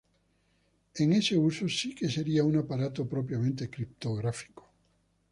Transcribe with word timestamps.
En 0.95 1.13
ese 1.13 1.37
uso, 1.37 1.69
sí 1.69 1.93
que 1.93 2.09
sería 2.09 2.43
un 2.43 2.55
aparato 2.57 3.07
propiamente 3.07 3.69
criptográfico. 3.69 4.67